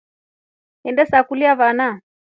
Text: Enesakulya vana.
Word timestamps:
Enesakulya 0.87 1.51
vana. 1.59 1.89